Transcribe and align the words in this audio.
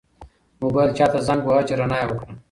موبایل 0.61 0.89
چا 0.97 1.05
ته 1.11 1.19
زنګ 1.27 1.41
واهه 1.45 1.63
چې 1.67 1.73
رڼا 1.79 1.97
یې 1.99 2.07
وکړه؟ 2.07 2.27